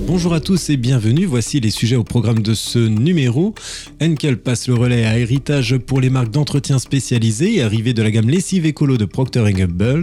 Bonjour 0.00 0.34
à 0.34 0.40
tous 0.40 0.70
et 0.70 0.76
bienvenue, 0.76 1.24
voici 1.24 1.60
les 1.60 1.70
sujets 1.70 1.94
au 1.94 2.04
programme 2.04 2.40
de 2.40 2.54
ce 2.54 2.78
numéro. 2.78 3.54
Enkel 4.02 4.38
passe 4.38 4.66
le 4.66 4.74
relais 4.74 5.04
à 5.04 5.18
héritage 5.18 5.76
pour 5.78 6.00
les 6.00 6.10
marques 6.10 6.30
d'entretien 6.30 6.78
spécialisées, 6.78 7.62
arrivée 7.62 7.94
de 7.94 8.02
la 8.02 8.10
gamme 8.10 8.28
lessive 8.28 8.66
écolo 8.66 8.96
de 8.96 9.04
Procter 9.04 9.44
Gamble. 9.52 10.02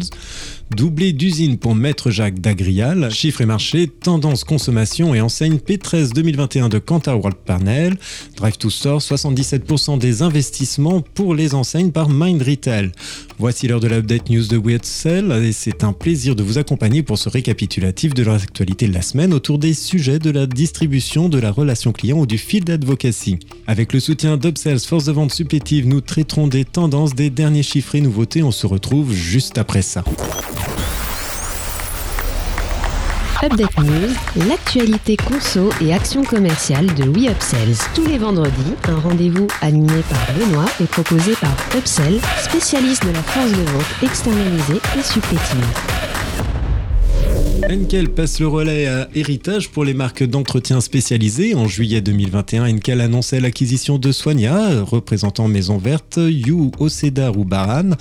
Doublé 0.76 1.12
d'usine 1.12 1.58
pour 1.58 1.76
Maître 1.76 2.12
Jacques 2.12 2.40
d'Agrial, 2.40 3.12
chiffres 3.12 3.42
et 3.42 3.46
marché, 3.46 3.88
tendance 3.88 4.46
consommation 4.46 5.14
et 5.14 5.20
enseigne 5.20 5.56
P13 5.56 6.14
2021 6.14 6.70
de 6.70 6.80
Kantar 6.80 7.20
World 7.20 7.38
Panel, 7.44 7.98
Drive 8.38 8.58
to 8.58 8.70
Store, 8.70 9.02
77% 9.02 9.98
des 9.98 10.22
investissements 10.22 11.02
pour 11.02 11.36
les 11.36 11.54
enseignes 11.56 11.92
par 11.92 12.08
Mind 12.08 12.42
Retail. 12.42 12.92
Voici 13.42 13.68
l'heure 13.68 13.80
de 13.80 13.88
l'update 13.88 14.30
news 14.30 14.46
de 14.46 14.62
Cell 14.84 15.32
et 15.32 15.52
c'est 15.52 15.84
un 15.84 15.94
plaisir 15.94 16.36
de 16.36 16.44
vous 16.44 16.60
accompagner 16.60 17.02
pour 17.02 17.18
ce 17.18 17.28
récapitulatif 17.28 18.14
de 18.14 18.22
l'actualité 18.22 18.88
de 18.88 18.94
la 18.94 19.02
semaine 19.02 19.34
autour 19.34 19.58
des 19.58 19.74
sujets 19.74 20.20
de 20.20 20.30
la 20.30 20.46
distribution, 20.46 21.28
de 21.28 21.40
la 21.40 21.50
relation 21.50 21.92
client 21.92 22.20
ou 22.20 22.28
du 22.28 22.38
field 22.38 22.70
advocacy. 22.70 23.40
Avec 23.66 23.94
le 23.94 24.00
soutien 24.00 24.38
d'Upsells 24.38 24.82
Force 24.82 25.06
de 25.06 25.12
vente 25.12 25.34
supplétive, 25.34 25.88
nous 25.88 26.02
traiterons 26.02 26.46
des 26.46 26.66
tendances, 26.66 27.16
des 27.16 27.32
derniers 27.32 27.64
chiffres 27.64 27.96
et 27.96 28.02
nouveautés. 28.02 28.44
On 28.44 28.52
se 28.52 28.68
retrouve 28.68 29.12
juste 29.12 29.58
après 29.58 29.82
ça. 29.82 30.04
Update 33.44 33.76
News, 33.80 34.14
l'actualité 34.48 35.18
conso 35.18 35.72
et 35.82 35.96
action 35.96 36.24
commerciale 36.24 36.86
de 36.94 37.06
We 37.06 37.32
Upsells. 37.32 37.78
Tous 37.96 38.06
les 38.06 38.20
vendredis, 38.20 38.76
un 38.88 39.00
rendez-vous 39.00 39.48
animé 39.62 40.04
par 40.10 40.36
Benoît 40.36 40.70
et 40.80 40.86
proposé 40.86 41.34
par 41.42 41.56
Upsell, 41.76 42.20
spécialiste 42.44 43.04
de 43.04 43.12
la 43.12 43.24
force 43.24 43.50
de 43.52 43.64
vente 43.72 44.04
externalisée 44.04 44.82
et 44.96 45.02
supplétive. 45.02 46.01
Enkel 47.72 48.10
passe 48.10 48.42
le 48.42 48.50
relais 48.50 48.86
à 48.88 49.08
Héritage 49.16 49.70
pour 49.70 49.86
les 49.86 49.94
marques 49.94 50.24
d'entretien 50.26 50.82
spécialisées. 50.82 51.56
En 51.56 51.70
juillet 51.70 52.02
2021, 52.02 52.66
Enkel 52.70 53.00
annonçait 53.00 53.40
l'acquisition 53.40 53.98
de 53.98 54.12
Soigna, 54.12 54.84
représentant 54.84 55.48
Maison 55.48 55.78
Verte, 55.78 56.20
You, 56.22 56.72
Ocedar 56.80 57.38
ou 57.38 57.46
Baran. 57.46 57.92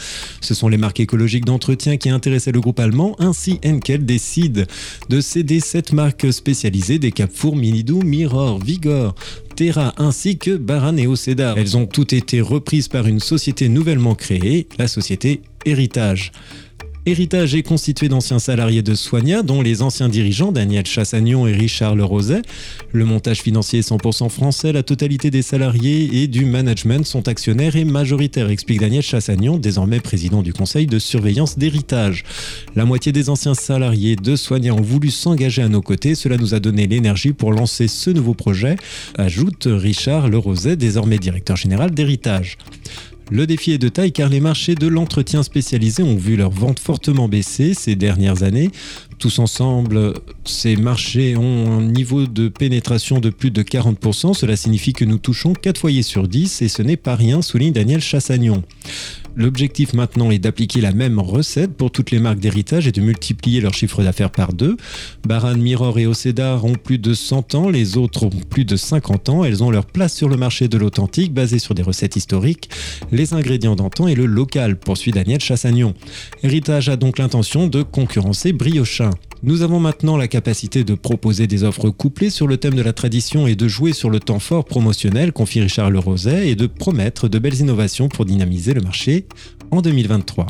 Ce 0.41 0.55
sont 0.55 0.69
les 0.69 0.77
marques 0.77 0.99
écologiques 0.99 1.45
d'entretien 1.45 1.99
qui 1.99 2.11
intéressaient 2.11 2.51
le 2.51 2.61
groupe 2.61 2.81
allemand. 2.81 3.15
Ainsi, 3.21 3.61
Enkel 3.65 4.05
décide 4.05 4.67
de 5.09 5.21
céder 5.21 5.61
cette 5.61 5.93
marque 5.93 6.33
spécialisée 6.33 6.99
des 6.99 7.13
Capfour, 7.13 7.55
Minidou, 7.55 8.03
Mirror, 8.03 8.59
Vigor, 8.59 9.15
Terra 9.55 9.95
ainsi 9.99 10.37
que 10.37 10.57
Baran 10.57 10.97
et 10.97 11.07
Ocedar. 11.07 11.57
Elles 11.57 11.77
ont 11.77 11.87
toutes 11.87 12.13
été 12.13 12.41
reprises 12.41 12.89
par 12.89 13.07
une 13.07 13.21
société 13.21 13.69
nouvellement 13.69 14.17
créée, 14.17 14.67
la 14.79 14.89
société 14.89 15.43
Héritage. 15.65 16.33
Héritage 17.07 17.55
est 17.55 17.63
constitué 17.63 18.11
d'anciens 18.11 18.39
salariés 18.39 18.83
de 18.83 18.95
Soigna, 18.95 19.43
dont 19.43 19.63
les 19.63 19.81
anciens 19.81 20.11
dirigeants 20.11 20.53
Daniel 20.53 20.85
Chassagnon 20.85 21.47
et 21.47 21.53
Richard 21.53 21.97
Lerozet. 21.97 22.43
Le 22.93 23.07
montage 23.07 23.41
financier 23.41 23.79
est 23.79 23.89
100% 23.89 24.29
français, 24.29 24.71
la 24.71 24.83
totalité 24.83 25.31
des 25.31 25.41
salariés 25.41 26.23
et 26.23 26.27
du 26.27 26.45
management 26.45 27.07
sont 27.07 27.27
actionnaires 27.27 27.75
et 27.75 27.87
majoritaires, 27.87 28.51
explique 28.51 28.81
Daniel 28.81 29.03
Chassagnon, 29.03 29.57
désormais 29.57 30.01
président 30.01 30.43
du 30.43 30.53
conseil 30.53 30.87
de 30.87 30.99
surveillance 30.99 31.57
d'Héritage. 31.57 32.23
La 32.77 32.85
moitié 32.85 33.13
des 33.13 33.31
anciens 33.31 33.55
salariés 33.55 34.17
de 34.17 34.37
Soigna 34.37 34.75
ont 34.75 34.83
voulu 34.83 35.11
s'engager 35.11 35.63
à 35.63 35.69
nos 35.71 35.81
côtés, 35.81 36.15
cela 36.15 36.37
nous 36.37 36.53
a 36.55 36.61
donné 36.61 36.87
l'énergie 36.87 37.33
pour 37.33 37.53
lancer 37.53 37.89
ce 37.89 38.11
nouveau 38.11 38.35
projet, 38.35 38.77
ajoute 39.17 39.67
Richard 39.71 40.29
Lerozet, 40.29 40.77
désormais 40.77 41.19
directeur 41.19 41.57
général 41.57 41.93
d'Héritage. 41.93 42.59
Le 43.33 43.47
défi 43.47 43.71
est 43.71 43.79
de 43.79 43.89
taille 43.89 44.11
car 44.11 44.29
les 44.29 44.41
marchés 44.41 44.75
de 44.75 44.89
l'entretien 44.89 45.45
spécialisé 45.45 46.03
ont 46.03 46.17
vu 46.17 46.37
leur 46.37 46.51
vente 46.51 46.81
fortement 46.81 47.29
baisser 47.29 47.75
ces 47.75 47.95
dernières 47.95 48.43
années. 48.43 48.71
Tous 49.21 49.39
ensemble, 49.39 50.15
ces 50.47 50.77
marchés 50.77 51.37
ont 51.37 51.79
un 51.79 51.83
niveau 51.83 52.27
de 52.27 52.49
pénétration 52.49 53.21
de 53.21 53.29
plus 53.29 53.51
de 53.51 53.63
40%. 53.63 54.33
Cela 54.33 54.57
signifie 54.57 54.95
que 54.95 55.05
nous 55.05 55.19
touchons 55.19 55.53
4 55.53 55.77
foyers 55.77 56.03
sur 56.03 56.27
10 56.27 56.63
et 56.63 56.69
ce 56.69 56.81
n'est 56.81 56.97
pas 56.97 57.17
rien, 57.17 57.43
souligne 57.43 57.75
Daniel 57.75 58.01
Chassagnon. 58.01 58.63
L'objectif 59.37 59.93
maintenant 59.93 60.31
est 60.31 60.39
d'appliquer 60.39 60.81
la 60.81 60.93
même 60.93 61.19
recette 61.19 61.75
pour 61.75 61.91
toutes 61.91 62.11
les 62.11 62.19
marques 62.19 62.41
d'héritage 62.41 62.87
et 62.87 62.93
de 62.93 63.01
multiplier 63.01 63.61
leur 63.61 63.75
chiffre 63.75 64.03
d'affaires 64.03 64.31
par 64.31 64.53
deux. 64.53 64.77
Baran, 65.27 65.57
Mirror 65.57 65.99
et 65.99 66.07
Ocedar 66.07 66.65
ont 66.65 66.75
plus 66.75 66.99
de 66.99 67.15
100 67.15 67.55
ans, 67.55 67.69
les 67.69 67.97
autres 67.97 68.25
ont 68.25 68.31
plus 68.31 68.65
de 68.65 68.77
50 68.77 69.29
ans. 69.29 69.45
Elles 69.45 69.63
ont 69.63 69.71
leur 69.71 69.87
place 69.87 70.15
sur 70.17 70.29
le 70.29 70.37
marché 70.37 70.67
de 70.67 70.79
l'authentique 70.79 71.33
basé 71.33 71.59
sur 71.59 71.75
des 71.75 71.83
recettes 71.83 72.17
historiques, 72.17 72.71
les 73.13 73.35
ingrédients 73.35 73.77
d'antan 73.77 74.09
et 74.09 74.15
le 74.15 74.27
local, 74.27 74.77
poursuit 74.77 75.13
Daniel 75.13 75.41
Chassagnon. 75.41 75.95
Héritage 76.43 76.89
a 76.89 76.97
donc 76.97 77.19
l'intention 77.19 77.69
de 77.69 77.83
concurrencer 77.83 78.53
Briochin. 78.53 79.10
Nous 79.43 79.63
avons 79.63 79.81
maintenant 79.81 80.17
la 80.17 80.29
capacité 80.29 80.85
de 80.85 80.95
proposer 80.95 81.47
des 81.47 81.65
offres 81.65 81.89
couplées 81.89 82.31
sur 82.31 82.47
le 82.47 82.59
thème 82.59 82.75
de 82.75 82.83
la 82.83 82.93
tradition 82.93 83.47
et 83.47 83.57
de 83.57 83.69
jouer 83.69 83.93
sur 83.93 84.11
le 84.11 84.21
temps 84.21 84.39
fort 84.39 84.65
promotionnel, 84.65 85.33
confie 85.33 85.61
Richard 85.61 85.91
Leroset, 85.91 86.49
et 86.49 86.57
de 86.57 86.67
promettre 86.67 87.29
de 87.29 87.39
belles 87.39 87.61
innovations 87.61 88.09
pour 88.09 88.27
dynamiser 88.27 88.75
le 88.75 88.83
marché 88.83 89.27
en 89.71 89.81
2023. 89.81 90.47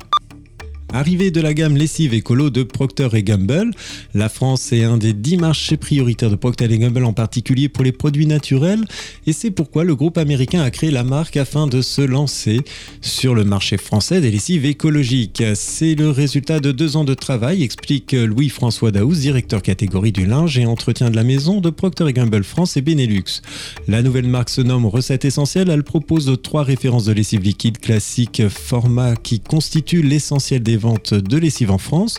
Arrivée 0.93 1.31
de 1.31 1.41
la 1.41 1.55
gamme 1.55 1.77
lessive 1.77 2.15
écolo 2.15 2.51
de 2.51 2.65
Procter 2.65 3.09
Gamble, 3.23 3.71
la 4.12 4.28
France 4.28 4.73
est 4.73 4.83
un 4.83 4.97
des 4.97 5.12
dix 5.12 5.37
marchés 5.37 5.77
prioritaires 5.77 6.31
de 6.31 6.37
Procter 6.37 6.67
Gamble 6.67 7.05
en 7.05 7.12
particulier 7.12 7.69
pour 7.69 7.84
les 7.84 7.93
produits 7.93 8.27
naturels 8.27 8.84
et 9.25 9.33
c'est 9.33 9.53
pourquoi 9.53 9.84
le 9.84 9.95
groupe 9.95 10.19
américain 10.19 10.62
a 10.62 10.71
créé 10.73 10.91
la 10.91 11.05
marque 11.05 11.37
afin 11.37 11.69
de 11.69 11.81
se 11.81 12.03
lancer 12.03 12.62
sur 13.01 13.37
le 13.37 13.45
marché 13.45 13.77
français 13.77 14.21
des 14.21 14.33
lessives 14.33 14.65
écologiques. 14.65 15.45
C'est 15.55 15.95
le 15.95 16.11
résultat 16.11 16.59
de 16.59 16.73
deux 16.73 16.97
ans 16.97 17.05
de 17.05 17.15
travail, 17.15 17.62
explique 17.62 18.12
Louis-François 18.12 18.91
Daouz, 18.91 19.21
directeur 19.21 19.62
catégorie 19.62 20.12
du 20.12 20.27
linge 20.27 20.59
et 20.59 20.67
entretien 20.67 21.09
de 21.09 21.17
la 21.17 21.25
maison 21.25 21.61
de 21.61 21.71
Procter 21.71 22.12
Gamble 22.12 22.43
France 22.43 22.77
et 22.77 22.83
Benelux. 22.83 23.43
La 23.87 24.03
nouvelle 24.03 24.27
marque 24.27 24.51
se 24.51 24.61
nomme 24.61 24.87
Recette 24.87 25.25
Essentielle, 25.25 25.71
elle 25.71 25.84
propose 25.84 26.37
trois 26.43 26.65
références 26.65 27.05
de 27.05 27.12
lessive 27.12 27.43
liquide 27.43 27.78
classique 27.78 28.43
format 28.49 29.15
qui 29.15 29.39
constitue 29.39 30.03
l'essentiel 30.03 30.65
des 30.65 30.80
vente 30.81 31.15
de 31.15 31.37
lessive 31.37 31.71
en 31.71 31.79
France. 31.79 32.17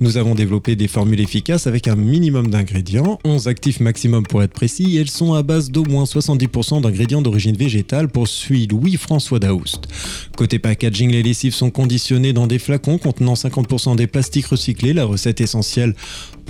Nous 0.00 0.16
avons 0.16 0.34
développé 0.34 0.76
des 0.76 0.88
formules 0.88 1.20
efficaces 1.20 1.66
avec 1.66 1.88
un 1.88 1.96
minimum 1.96 2.48
d'ingrédients, 2.48 3.18
11 3.24 3.48
actifs 3.48 3.80
maximum 3.80 4.24
pour 4.26 4.42
être 4.42 4.52
précis, 4.52 4.96
et 4.96 5.00
elles 5.00 5.10
sont 5.10 5.32
à 5.32 5.42
base 5.42 5.70
d'au 5.70 5.84
moins 5.84 6.04
70% 6.04 6.82
d'ingrédients 6.82 7.22
d'origine 7.22 7.56
végétale, 7.56 8.08
poursuit 8.08 8.66
Louis-François 8.66 9.38
Daoust. 9.38 9.88
Côté 10.36 10.58
packaging, 10.58 11.10
les 11.10 11.22
lessives 11.22 11.54
sont 11.54 11.70
conditionnées 11.70 12.32
dans 12.32 12.46
des 12.46 12.58
flacons 12.58 12.98
contenant 12.98 13.34
50% 13.34 13.96
des 13.96 14.06
plastiques 14.06 14.46
recyclés. 14.46 14.92
La 14.92 15.04
recette 15.04 15.40
essentielle 15.40 15.94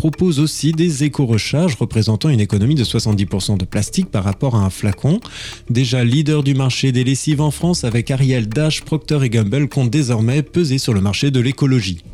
propose 0.00 0.40
aussi 0.40 0.72
des 0.72 1.04
éco-recharges 1.04 1.74
représentant 1.74 2.30
une 2.30 2.40
économie 2.40 2.74
de 2.74 2.84
70% 2.84 3.58
de 3.58 3.64
plastique 3.66 4.10
par 4.10 4.24
rapport 4.24 4.54
à 4.56 4.64
un 4.64 4.70
flacon. 4.70 5.20
Déjà 5.68 6.04
leader 6.04 6.42
du 6.42 6.54
marché 6.54 6.90
des 6.90 7.04
lessives 7.04 7.40
en 7.40 7.50
France 7.50 7.84
avec 7.84 8.10
Ariel 8.10 8.48
Dash, 8.48 8.82
Procter 8.82 9.18
et 9.22 9.28
Gamble 9.28 9.68
compte 9.68 9.90
désormais 9.90 10.42
peser 10.42 10.78
sur 10.78 10.94
le 10.94 11.00
marché 11.00 11.30
de 11.30 11.40
l'écologie. 11.50 12.04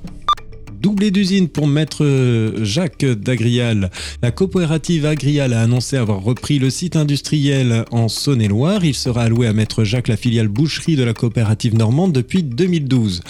Doublé 0.81 1.11
d'usine 1.11 1.49
pour 1.49 1.67
Maître 1.67 2.05
euh, 2.05 2.65
Jacques 2.65 3.05
d'Agrial. 3.05 3.91
La 4.23 4.31
coopérative 4.31 5.07
Agrial 5.07 5.53
a 5.53 5.63
annoncé 5.63 5.97
avoir 5.97 6.23
repris 6.23 6.59
le 6.59 6.71
site 6.71 6.97
industriel 6.97 7.85
en 7.91 8.09
Saône-et-Loire. 8.09 8.85
Il 8.85 8.95
sera 8.95 9.23
alloué 9.23 9.47
à 9.47 9.53
Maître 9.53 9.85
Jacques, 9.85 10.09
la 10.09 10.17
filiale 10.17 10.49
boucherie 10.49 10.97
de 10.97 11.03
la 11.03 11.15
coopérative 11.15 11.75
normande 11.75 12.13
depuis 12.13 12.43
2012. 12.43 13.23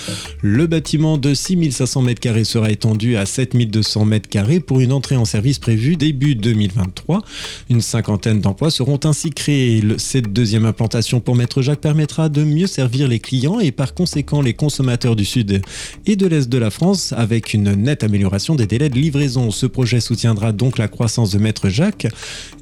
Le 0.43 0.67
bâtiment 0.67 1.19
de 1.19 1.35
6500 1.35 2.05
m2 2.05 2.45
sera 2.45 2.71
étendu 2.71 3.17
à 3.17 3.27
7200 3.27 4.07
m2 4.07 4.61
pour 4.61 4.81
une 4.81 4.93
entrée 4.93 5.17
en 5.17 5.25
service 5.25 5.59
prévue 5.59 5.97
début 5.97 6.35
2023. 6.35 7.23
Une 7.71 7.81
cinquantaine 7.81 8.41
d'emplois 8.41 8.71
seront 8.71 9.01
ainsi 9.05 9.31
créés. 9.31 9.83
Cette 9.99 10.33
deuxième 10.33 10.67
implantation 10.67 11.21
pour 11.21 11.37
Maître 11.37 11.63
Jacques 11.63 11.81
permettra 11.81 12.29
de 12.29 12.43
mieux 12.43 12.67
servir 12.67 13.09
les 13.09 13.21
clients 13.21 13.61
et 13.61 13.73
par 13.73 13.95
conséquent 13.95 14.43
les 14.43 14.55
consommateurs 14.55 15.17
du 15.17 15.25
sud 15.25 15.63
et 16.07 16.17
de 16.17 16.27
l'est 16.27 16.49
de 16.49 16.59
la 16.59 16.71
France 16.71 17.13
avec 17.37 17.53
une 17.53 17.75
nette 17.75 18.03
amélioration 18.03 18.55
des 18.55 18.67
délais 18.67 18.89
de 18.89 18.95
livraison. 18.95 19.51
Ce 19.51 19.67
projet 19.67 20.01
soutiendra 20.01 20.53
donc 20.53 20.79
la 20.79 20.89
croissance 20.89 21.33
de 21.33 21.39
Maître 21.39 21.69
Jacques 21.69 22.07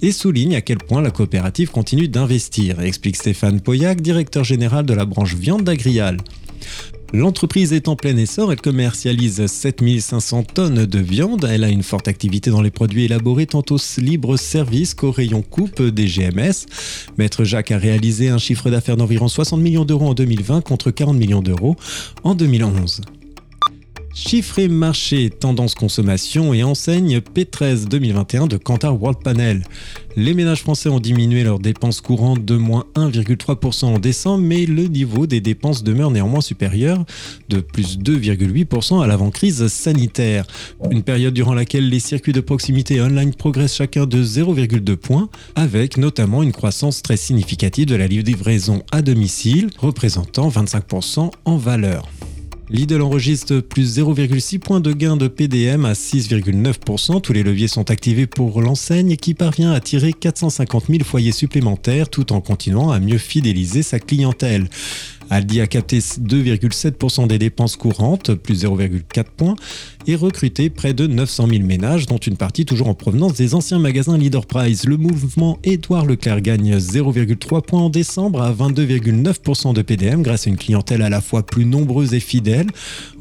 et 0.02 0.10
souligne 0.10 0.56
à 0.56 0.62
quel 0.62 0.78
point 0.78 1.00
la 1.00 1.12
coopérative 1.12 1.70
continue 1.70 2.08
d'investir, 2.08 2.80
explique 2.80 3.14
Stéphane 3.14 3.60
Poyac, 3.60 4.00
directeur 4.00 4.42
général 4.42 4.84
de 4.84 4.92
la 4.92 5.04
branche 5.04 5.36
viande 5.36 5.62
d'Agrial. 5.62 6.16
L'entreprise 7.12 7.72
est 7.72 7.86
en 7.86 7.94
plein 7.94 8.16
essor, 8.16 8.50
elle 8.50 8.60
commercialise 8.60 9.46
7500 9.46 10.42
tonnes 10.42 10.86
de 10.86 10.98
viande, 10.98 11.48
elle 11.48 11.62
a 11.62 11.68
une 11.68 11.84
forte 11.84 12.08
activité 12.08 12.50
dans 12.50 12.62
les 12.62 12.72
produits 12.72 13.04
élaborés 13.04 13.46
tant 13.46 13.62
au 13.70 13.76
libre 13.98 14.36
service 14.36 14.94
qu'au 14.94 15.12
rayon 15.12 15.42
coupe 15.42 15.82
des 15.82 16.06
GMS. 16.06 16.66
Maître 17.16 17.44
Jacques 17.44 17.70
a 17.70 17.78
réalisé 17.78 18.28
un 18.28 18.38
chiffre 18.38 18.70
d'affaires 18.70 18.96
d'environ 18.96 19.28
60 19.28 19.60
millions 19.60 19.84
d'euros 19.84 20.08
en 20.08 20.14
2020 20.14 20.62
contre 20.62 20.90
40 20.90 21.16
millions 21.16 21.42
d'euros 21.42 21.76
en 22.24 22.34
2011. 22.34 23.02
Chiffres 24.16 24.60
et 24.60 24.68
marché, 24.68 25.28
tendance 25.28 25.74
consommation 25.74 26.54
et 26.54 26.62
enseigne 26.62 27.18
P13 27.18 27.88
2021 27.88 28.46
de 28.46 28.56
Kantar 28.56 29.00
World 29.00 29.18
Panel. 29.24 29.64
Les 30.14 30.34
ménages 30.34 30.60
français 30.60 30.88
ont 30.88 31.00
diminué 31.00 31.42
leurs 31.42 31.58
dépenses 31.58 32.00
courantes 32.00 32.44
de 32.44 32.54
moins 32.54 32.84
1,3% 32.94 33.86
en 33.86 33.98
décembre, 33.98 34.44
mais 34.44 34.66
le 34.66 34.84
niveau 34.84 35.26
des 35.26 35.40
dépenses 35.40 35.82
demeure 35.82 36.12
néanmoins 36.12 36.42
supérieur 36.42 37.04
de 37.48 37.58
plus 37.58 37.98
2,8% 37.98 39.02
à 39.02 39.08
l'avant-crise 39.08 39.66
sanitaire. 39.66 40.46
Une 40.92 41.02
période 41.02 41.34
durant 41.34 41.54
laquelle 41.54 41.88
les 41.88 41.98
circuits 41.98 42.32
de 42.32 42.40
proximité 42.40 43.00
online 43.00 43.34
progressent 43.34 43.74
chacun 43.74 44.06
de 44.06 44.22
0,2 44.22 44.94
points, 44.94 45.28
avec 45.56 45.96
notamment 45.96 46.44
une 46.44 46.52
croissance 46.52 47.02
très 47.02 47.16
significative 47.16 47.86
de 47.86 47.96
la 47.96 48.06
livraison 48.06 48.84
à 48.92 49.02
domicile, 49.02 49.70
représentant 49.76 50.48
25% 50.48 51.32
en 51.44 51.56
valeur. 51.56 52.06
Lidl 52.74 53.02
enregistre 53.02 53.60
plus 53.60 54.00
0,6 54.00 54.58
points 54.58 54.80
de 54.80 54.92
gain 54.92 55.16
de 55.16 55.28
PDM 55.28 55.84
à 55.84 55.92
6,9%. 55.92 57.20
Tous 57.20 57.32
les 57.32 57.44
leviers 57.44 57.68
sont 57.68 57.88
activés 57.88 58.26
pour 58.26 58.60
l'enseigne 58.60 59.14
qui 59.14 59.32
parvient 59.32 59.70
à 59.70 59.78
tirer 59.78 60.12
450 60.12 60.86
000 60.88 61.04
foyers 61.04 61.30
supplémentaires 61.30 62.08
tout 62.08 62.32
en 62.32 62.40
continuant 62.40 62.90
à 62.90 62.98
mieux 62.98 63.18
fidéliser 63.18 63.84
sa 63.84 64.00
clientèle. 64.00 64.68
Aldi 65.34 65.60
a 65.60 65.66
capté 65.66 65.98
2,7% 65.98 67.26
des 67.26 67.38
dépenses 67.38 67.74
courantes, 67.74 68.34
plus 68.34 68.62
0,4 68.62 69.24
points, 69.36 69.56
et 70.06 70.14
recruté 70.14 70.70
près 70.70 70.94
de 70.94 71.08
900 71.08 71.48
000 71.48 71.64
ménages, 71.64 72.06
dont 72.06 72.18
une 72.18 72.36
partie 72.36 72.64
toujours 72.64 72.86
en 72.88 72.94
provenance 72.94 73.34
des 73.34 73.56
anciens 73.56 73.80
magasins 73.80 74.16
Leader 74.16 74.46
Price. 74.46 74.86
Le 74.86 74.96
mouvement 74.96 75.58
Édouard 75.64 76.06
Leclerc 76.06 76.40
gagne 76.40 76.76
0,3 76.76 77.62
points 77.62 77.80
en 77.80 77.90
décembre 77.90 78.42
à 78.42 78.52
22,9% 78.52 79.74
de 79.74 79.82
PDM 79.82 80.22
grâce 80.22 80.46
à 80.46 80.50
une 80.50 80.56
clientèle 80.56 81.02
à 81.02 81.08
la 81.08 81.20
fois 81.20 81.44
plus 81.44 81.64
nombreuse 81.64 82.14
et 82.14 82.20
fidèle. 82.20 82.68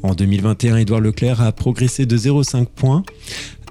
En 0.04 0.14
2021, 0.14 0.76
Édouard 0.76 1.00
Leclerc 1.00 1.40
a 1.40 1.50
progressé 1.50 2.06
de 2.06 2.16
0,5 2.16 2.66
points 2.66 3.02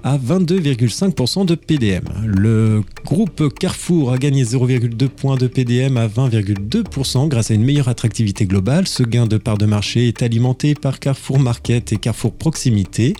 à 0.04 0.18
22,5% 0.18 1.46
de 1.46 1.54
PDM. 1.54 2.04
Le 2.24 2.82
groupe 3.06 3.48
Carrefour 3.58 4.12
a 4.12 4.18
gagné 4.18 4.44
0,2 4.44 5.08
points 5.08 5.36
de 5.36 5.46
PDM 5.46 5.96
à 5.96 6.06
20,2% 6.06 7.28
grâce 7.28 7.50
à 7.50 7.54
une 7.54 7.64
meilleure 7.64 7.88
attractivité 7.88 8.44
globale. 8.44 8.86
Ce 8.86 9.02
gain 9.02 9.26
de 9.26 9.38
part 9.38 9.56
de 9.56 9.64
marché 9.64 10.06
est 10.06 10.22
alimenté 10.22 10.74
par 10.74 11.00
Carrefour 11.00 11.38
Market 11.38 11.94
et 11.94 11.96
Carrefour 11.96 12.34
Proximité. 12.34 13.14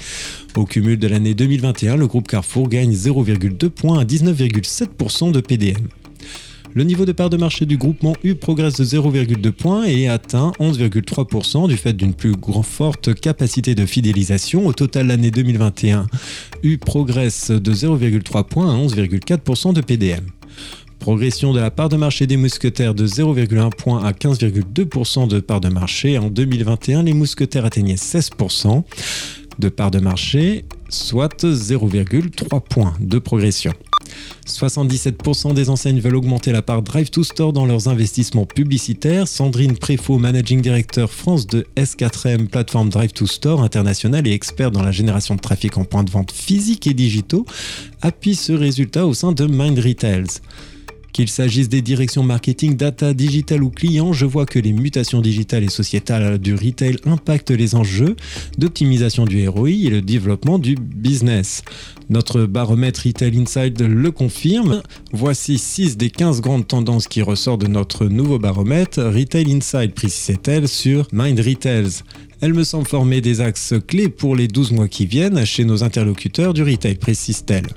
Au 0.57 0.67
cumul 0.67 0.99
de 0.99 1.09
l'année 1.09 1.33
2021, 1.33 1.97
le 1.97 2.07
groupe 2.07 2.29
Carrefour 2.29 2.69
gagne 2.69 2.93
0,2 2.93 3.71
points 3.71 3.99
à 3.99 4.05
19,7% 4.05 5.33
de 5.33 5.41
PDM. 5.41 5.89
Le 6.77 6.83
niveau 6.83 7.05
de 7.05 7.13
part 7.13 7.31
de 7.31 7.37
marché 7.37 7.67
du 7.67 7.77
groupement 7.77 8.17
U 8.25 8.35
progresse 8.35 8.75
de 8.75 8.85
0,2 8.85 9.53
points 9.53 9.85
et 9.85 10.09
atteint 10.09 10.51
11,3% 10.59 11.69
du 11.69 11.77
fait 11.77 11.93
d'une 11.93 12.15
plus 12.15 12.35
forte 12.65 13.15
capacité 13.15 13.77
de 13.77 13.87
fidélisation. 13.87 14.67
Au 14.67 14.73
total, 14.73 15.07
l'année 15.07 15.31
2021, 15.31 16.09
U 16.65 16.79
progresse 16.79 17.53
de 17.53 17.73
0,3 17.73 18.49
points 18.49 18.75
à 18.75 18.77
11,4% 18.77 19.73
de 19.73 19.81
PDM. 19.83 20.25
Progression 20.99 21.53
de 21.53 21.61
la 21.61 21.71
part 21.71 21.91
de 21.91 21.97
marché 21.97 22.27
des 22.27 22.37
mousquetaires 22.37 22.95
de 22.95 23.07
0,1 23.07 23.71
point 23.71 24.03
à 24.03 24.11
15,2% 24.11 25.29
de 25.29 25.39
part 25.39 25.61
de 25.61 25.69
marché. 25.69 26.19
En 26.19 26.29
2021, 26.29 27.05
les 27.05 27.13
mousquetaires 27.13 27.67
atteignaient 27.67 27.95
16% 27.95 28.83
de 29.61 29.69
part 29.69 29.93
de 29.93 30.01
marché, 30.01 30.65
soit 30.89 31.45
0,3 31.45 32.61
points 32.69 32.95
de 32.99 33.21
progression. 33.21 33.73
77% 34.47 35.55
des 35.55 35.71
enseignes 35.71 36.01
veulent 36.01 36.17
augmenter 36.17 36.53
la 36.53 36.63
part 36.63 36.83
Drive 36.83 37.11
to 37.11 37.25
Store 37.25 37.53
dans 37.53 37.67
leurs 37.67 37.89
investissements 37.89 38.47
publicitaires. 38.47 39.29
Sandrine 39.29 39.77
Préfaux, 39.77 40.19
Managing 40.19 40.61
Director 40.61 41.11
France 41.11 41.47
de 41.47 41.67
S4M, 41.77 42.49
plateforme 42.49 42.89
Drive 42.89 43.13
to 43.13 43.27
Store 43.27 43.63
internationale 43.63 44.27
et 44.27 44.33
expert 44.33 44.71
dans 44.71 44.83
la 44.83 44.93
génération 44.93 45.35
de 45.35 45.41
trafic 45.41 45.79
en 45.79 45.85
points 45.85 46.05
de 46.05 46.11
vente 46.11 46.33
physiques 46.33 46.87
et 46.87 46.95
digitaux, 46.95 47.47
appuie 48.03 48.35
ce 48.35 48.53
résultat 48.53 49.07
au 49.07 49.15
sein 49.15 49.33
de 49.33 49.47
Mind 49.47 49.79
Retails. 49.79 50.41
Qu'il 51.15 51.29
s'agisse 51.29 51.69
des 51.69 51.81
directions 51.81 52.25
marketing, 52.25 52.77
data, 52.77 53.15
digital 53.15 53.63
ou 53.63 53.71
client, 53.71 54.13
je 54.13 54.27
vois 54.27 54.47
que 54.47 54.59
les 54.59 54.73
mutations 54.73 55.21
digitales 55.21 55.63
et 55.63 55.69
sociétales 55.69 56.39
du 56.39 56.57
retail 56.57 56.97
impactent 57.07 57.53
les 57.53 57.77
enjeux 57.77 58.17
d'optimisation 58.59 59.25
du 59.25 59.49
ROI 59.49 59.71
et 59.71 59.91
le 59.91 60.03
développement 60.03 60.59
du 60.59 60.75
business. 60.75 61.63
Notre 62.11 62.47
baromètre 62.47 63.03
Retail 63.07 63.39
Inside 63.39 63.81
le 63.81 64.11
confirme. 64.11 64.83
Voici 65.13 65.57
6 65.57 65.97
des 65.97 66.11
15 66.11 66.41
grandes 66.41 66.67
tendances 66.67 67.07
qui 67.07 67.23
ressortent 67.23 67.61
de 67.61 67.69
notre 67.69 68.07
nouveau 68.07 68.41
baromètre. 68.41 69.01
Retail 69.01 69.53
Inside 69.53 69.95
précisait-elle 69.95 70.67
sur 70.67 71.07
Mind 71.13 71.39
Retails. 71.39 72.03
Elle 72.41 72.55
me 72.55 72.65
semble 72.65 72.89
former 72.89 73.21
des 73.21 73.41
axes 73.41 73.75
clés 73.87 74.09
pour 74.09 74.35
les 74.35 74.49
12 74.49 74.73
mois 74.73 74.89
qui 74.89 75.07
viennent 75.07 75.45
chez 75.45 75.65
nos 75.65 75.85
interlocuteurs 75.85 76.55
du 76.55 76.65
retail, 76.65 76.97
précise-t-elle. 76.97 77.69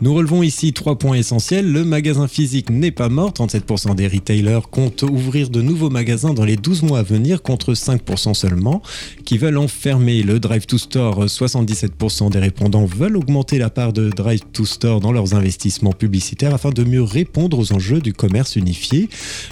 Nous 0.00 0.14
relevons 0.14 0.44
ici 0.44 0.72
trois 0.72 0.96
points 0.96 1.16
essentiels. 1.16 1.72
Le 1.72 1.84
magasin 1.84 2.28
physique 2.28 2.70
n'est 2.70 2.92
pas 2.92 3.08
mort. 3.08 3.32
37% 3.32 3.96
des 3.96 4.06
retailers 4.06 4.60
comptent 4.70 5.02
ouvrir 5.02 5.50
de 5.50 5.60
nouveaux 5.60 5.90
magasins 5.90 6.34
dans 6.34 6.44
les 6.44 6.54
12 6.54 6.84
mois 6.84 7.00
à 7.00 7.02
venir 7.02 7.42
contre 7.42 7.74
5% 7.74 8.32
seulement 8.34 8.80
qui 9.24 9.38
veulent 9.38 9.58
en 9.58 9.66
fermer. 9.66 10.22
Le 10.22 10.38
Drive 10.38 10.66
to 10.66 10.78
Store, 10.78 11.24
77% 11.24 12.30
des 12.30 12.38
répondants 12.38 12.86
veulent 12.86 13.16
augmenter 13.16 13.58
la 13.58 13.70
part 13.70 13.92
de 13.92 14.10
Drive 14.10 14.42
to 14.52 14.64
Store 14.64 15.00
dans 15.00 15.10
leurs 15.10 15.34
investissements 15.34 15.92
publicitaires 15.92 16.54
afin 16.54 16.70
de 16.70 16.84
mieux 16.84 17.02
répondre 17.02 17.58
aux 17.58 17.72
enjeux 17.72 18.00
du 18.00 18.12
commerce 18.12 18.54
unifié. 18.54 19.08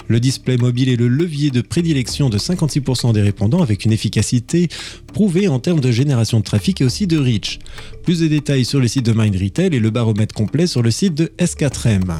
Le 0.07 0.21
display 0.21 0.55
mobile 0.55 0.87
est 0.87 0.95
le 0.95 1.09
levier 1.09 1.51
de 1.51 1.59
prédilection 1.59 2.29
de 2.29 2.37
56% 2.37 3.11
des 3.11 3.21
répondants 3.21 3.61
avec 3.61 3.83
une 3.83 3.91
efficacité 3.91 4.69
prouvée 5.11 5.49
en 5.49 5.59
termes 5.59 5.81
de 5.81 5.91
génération 5.91 6.39
de 6.39 6.45
trafic 6.45 6.79
et 6.79 6.85
aussi 6.85 7.05
de 7.05 7.17
reach. 7.17 7.59
Plus 8.03 8.21
de 8.21 8.27
détails 8.27 8.63
sur 8.63 8.79
le 8.79 8.87
site 8.87 9.05
de 9.05 9.11
Mind 9.11 9.35
Retail 9.35 9.75
et 9.75 9.79
le 9.79 9.89
baromètre 9.89 10.36
complet 10.37 10.67
sur 10.67 10.83
le 10.83 10.91
site 10.91 11.15
de 11.15 11.31
S4M. 11.39 12.19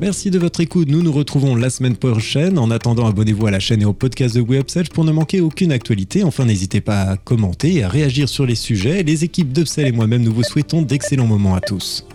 Merci 0.00 0.30
de 0.30 0.38
votre 0.38 0.60
écoute. 0.60 0.88
Nous 0.88 1.02
nous 1.02 1.12
retrouvons 1.12 1.54
la 1.54 1.68
semaine 1.68 1.94
prochaine. 1.94 2.58
En 2.58 2.70
attendant, 2.70 3.06
abonnez-vous 3.06 3.46
à 3.46 3.50
la 3.50 3.60
chaîne 3.60 3.82
et 3.82 3.84
au 3.84 3.92
podcast 3.92 4.34
de 4.34 4.40
WebSelf 4.40 4.88
pour 4.88 5.04
ne 5.04 5.12
manquer 5.12 5.42
aucune 5.42 5.72
actualité. 5.72 6.24
Enfin, 6.24 6.46
n'hésitez 6.46 6.80
pas 6.80 7.02
à 7.02 7.16
commenter 7.18 7.74
et 7.74 7.82
à 7.82 7.90
réagir 7.90 8.30
sur 8.30 8.46
les 8.46 8.54
sujets. 8.54 9.02
Les 9.02 9.24
équipes 9.24 9.52
d'Upsell 9.52 9.86
et 9.86 9.92
moi-même, 9.92 10.22
nous 10.22 10.32
vous 10.32 10.42
souhaitons 10.42 10.80
d'excellents 10.80 11.26
moments 11.26 11.54
à 11.54 11.60
tous. 11.60 12.06